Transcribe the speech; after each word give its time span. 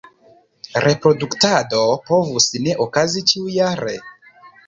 Reproduktado 0.83 1.83
povus 2.09 2.47
ne 2.67 2.75
okazi 2.87 3.23
ĉiujare. 3.33 3.93